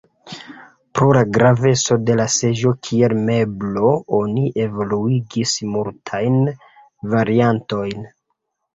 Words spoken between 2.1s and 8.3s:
la seĝo kiel meblo oni evoluigis multajn variantojn.